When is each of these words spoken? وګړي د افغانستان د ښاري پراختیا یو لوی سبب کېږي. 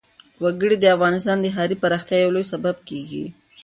وګړي 0.43 0.77
د 0.79 0.85
افغانستان 0.95 1.37
د 1.41 1.45
ښاري 1.55 1.75
پراختیا 1.83 2.17
یو 2.19 2.33
لوی 2.35 2.45
سبب 2.53 2.75
کېږي. 2.89 3.25